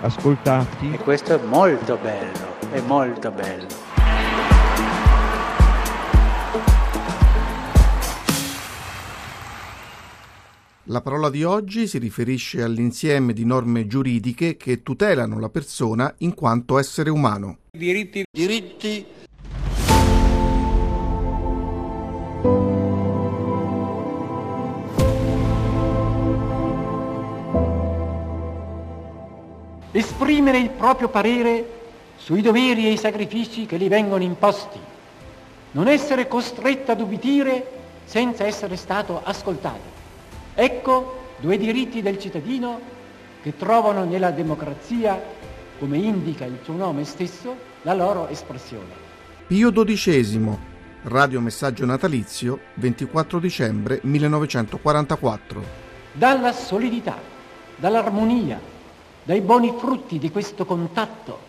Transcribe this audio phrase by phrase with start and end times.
[0.00, 0.92] ascoltati.
[0.92, 3.88] E questo è molto bello, è molto bello.
[10.84, 16.34] La parola di oggi si riferisce all'insieme di norme giuridiche che tutelano la persona in
[16.34, 17.58] quanto essere umano.
[17.70, 19.06] Diritti, Diritti
[30.00, 31.78] esprimere il proprio parere
[32.16, 34.78] sui doveri e i sacrifici che gli vengono imposti,
[35.72, 39.98] non essere costretto ad ubbidire senza essere stato ascoltato.
[40.54, 42.80] Ecco due diritti del cittadino
[43.42, 45.20] che trovano nella democrazia,
[45.78, 49.08] come indica il suo nome stesso, la loro espressione.
[49.46, 50.58] Pio XII,
[51.04, 55.62] Radio Messaggio Natalizio, 24 dicembre 1944.
[56.12, 57.16] Dalla solidità,
[57.76, 58.60] dall'armonia,
[59.22, 61.48] dai buoni frutti di questo contatto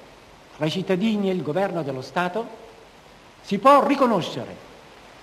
[0.55, 2.45] tra i cittadini e il governo dello Stato,
[3.41, 4.69] si può riconoscere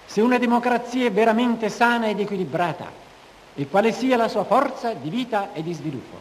[0.06, 2.91] se una democrazia è veramente sana ed equilibrata
[3.54, 6.16] e quale sia la sua forza di vita e di sviluppo.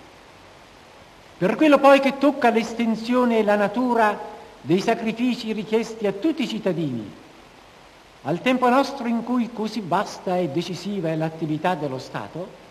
[1.37, 4.19] Per quello poi che tocca l'estensione e la natura
[4.61, 7.09] dei sacrifici richiesti a tutti i cittadini,
[8.23, 12.65] al tempo nostro in cui così vasta e decisiva è l'attività dello Stato,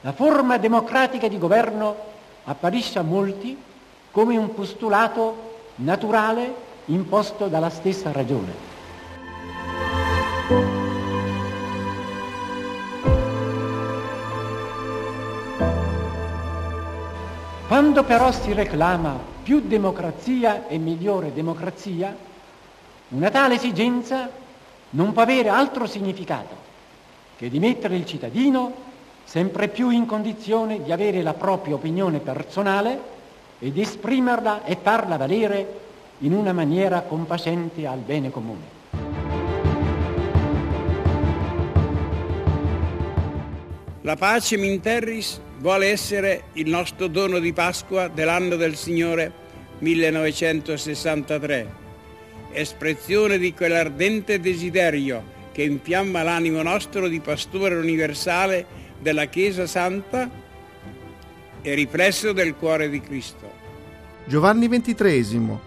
[0.00, 2.16] la forma democratica di governo
[2.48, 3.56] apparisce a molti
[4.10, 8.66] come un postulato naturale imposto dalla stessa ragione.
[17.68, 22.16] Quando però si reclama più democrazia e migliore democrazia,
[23.08, 24.30] una tale esigenza
[24.90, 26.56] non può avere altro significato
[27.36, 28.87] che di mettere il cittadino
[29.28, 32.98] sempre più in condizione di avere la propria opinione personale
[33.58, 35.80] e di esprimerla e farla valere
[36.20, 38.76] in una maniera compascente al bene comune.
[44.00, 49.30] La pace Minterris vuole essere il nostro dono di Pasqua dell'anno del Signore
[49.80, 51.74] 1963,
[52.52, 60.30] espressione di quell'ardente desiderio che infiamma l'animo nostro di pastore universale della Chiesa Santa
[61.62, 63.50] e riflesso del cuore di Cristo.
[64.26, 65.58] Giovanni XXIII,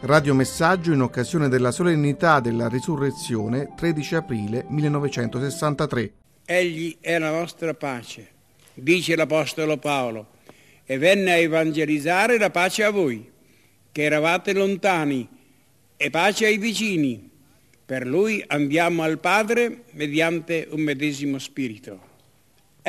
[0.00, 6.12] radiomessaggio in occasione della solennità della risurrezione 13 aprile 1963.
[6.44, 8.28] Egli è la nostra pace,
[8.74, 10.36] dice l'Apostolo Paolo,
[10.84, 13.30] e venne a evangelizzare la pace a voi,
[13.90, 15.28] che eravate lontani,
[15.96, 17.28] e pace ai vicini.
[17.84, 22.00] Per lui andiamo al Padre mediante un medesimo spirito.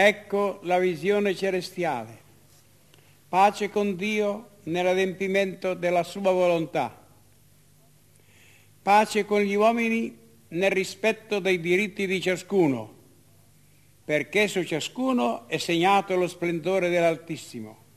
[0.02, 2.18] Ecco la visione celestiale.
[3.28, 7.06] Pace con Dio nell'adempimento della sua volontà.
[8.82, 10.18] Pace con gli uomini
[10.48, 12.94] nel rispetto dei diritti di ciascuno,
[14.06, 17.88] perché su ciascuno è segnato lo splendore dell'Altissimo.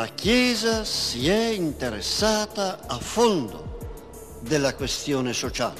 [0.00, 3.76] La Chiesa si è interessata a fondo
[4.40, 5.78] della questione sociale.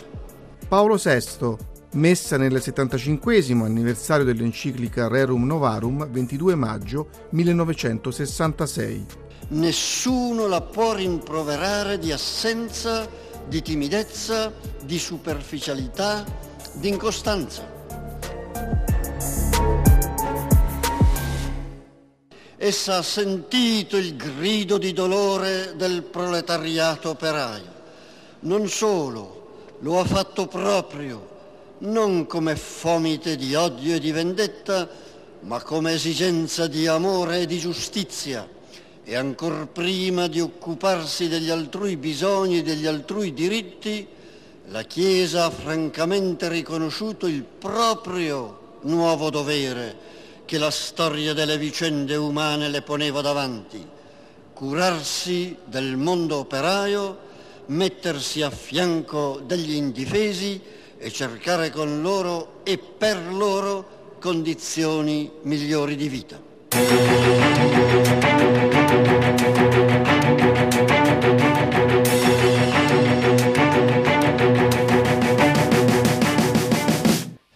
[0.69, 1.56] Paolo VI,
[1.92, 9.06] messa nel 75 anniversario dell'enciclica Rerum Novarum 22 maggio 1966.
[9.48, 13.08] Nessuno la può rimproverare di assenza,
[13.48, 14.52] di timidezza,
[14.84, 16.26] di superficialità,
[16.75, 17.80] di incostanza.
[22.62, 27.73] Essa ha sentito il grido di dolore del proletariato operaio.
[28.41, 31.27] Non solo, lo ha fatto proprio,
[31.79, 34.87] non come fomite di odio e di vendetta,
[35.41, 38.47] ma come esigenza di amore e di giustizia.
[39.05, 44.07] E ancor prima di occuparsi degli altrui bisogni e degli altrui diritti,
[44.67, 50.19] la Chiesa ha francamente riconosciuto il proprio nuovo dovere
[50.50, 53.87] che la storia delle vicende umane le poneva davanti,
[54.52, 57.19] curarsi del mondo operaio,
[57.67, 60.61] mettersi a fianco degli indifesi
[60.99, 68.19] e cercare con loro e per loro condizioni migliori di vita.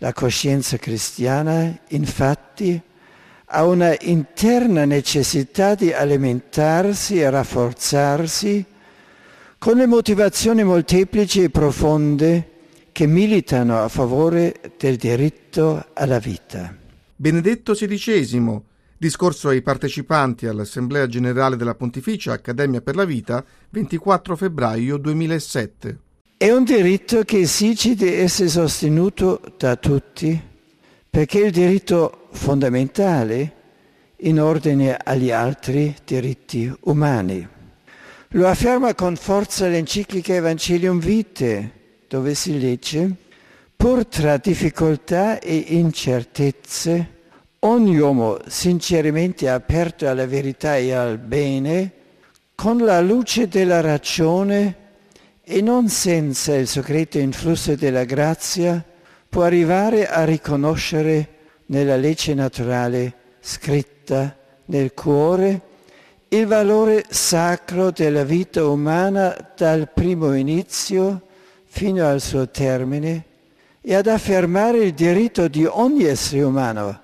[0.05, 2.79] La coscienza cristiana, infatti,
[3.47, 8.67] ha una interna necessità di alimentarsi e rafforzarsi
[9.57, 12.51] con le motivazioni molteplici e profonde
[12.93, 16.77] che militano a favore del diritto alla vita.
[17.17, 18.61] Benedetto XVI,
[18.99, 25.99] discorso ai partecipanti all'Assemblea Generale della Pontificia Accademia per la Vita, 24 febbraio 2007.
[26.37, 30.39] È un diritto che esige di essere sostenuto da tutti,
[31.09, 33.53] perché è il diritto fondamentale
[34.17, 37.49] in ordine agli altri diritti umani.
[38.31, 41.71] Lo afferma con forza l'enciclica Evangelium Vitae,
[42.09, 43.15] dove si legge,
[43.77, 47.11] pur tra difficoltà e incertezze,
[47.61, 51.93] ogni uomo sinceramente aperto alla verità e al bene,
[52.57, 54.83] con la luce della ragione
[55.45, 58.83] e non senza il segreto influsso della grazia,
[59.29, 61.29] può arrivare a riconoscere
[61.67, 64.37] nella legge naturale scritta
[64.67, 65.61] nel cuore
[66.29, 71.29] il valore sacro della vita umana dal primo inizio
[71.65, 73.25] fino al suo termine
[73.81, 77.01] e ad affermare il diritto di ogni essere umano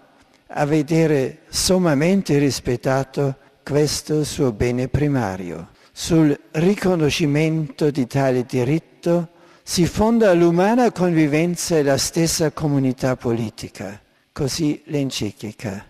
[0.46, 5.68] a vedere sommamente rispettato questo suo bene primario.
[6.02, 9.28] Sul riconoscimento di tale diritto
[9.62, 14.00] si fonda l'umana convivenza e la stessa comunità politica.
[14.32, 15.84] Così l'enciclica.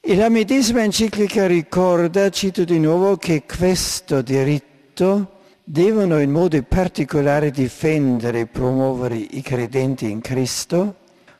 [0.00, 7.50] E la medesima enciclica ricorda, cito di nuovo, che questo diritto devono in modo particolare
[7.50, 10.96] difendere e promuovere i credenti in Cristo,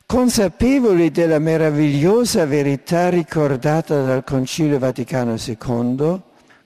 [0.07, 6.21] consapevoli della meravigliosa verità ricordata dal Concilio Vaticano II,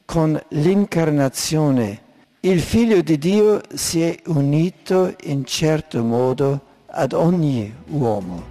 [0.09, 2.01] con l'incarnazione
[2.39, 8.43] il Figlio di Dio si è unito in certo modo ad ogni uomo.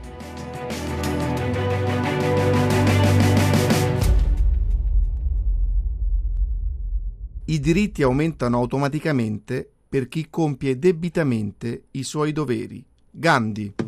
[7.46, 12.84] I diritti aumentano automaticamente per chi compie debitamente i suoi doveri.
[13.10, 13.87] Gandhi.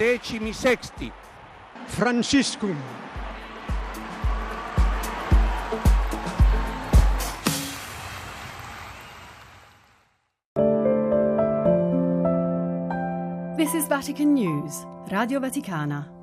[0.00, 1.12] decimi sexti.
[1.86, 2.76] Franciscum.
[13.58, 16.19] This is Vatican News, Radio Vaticana.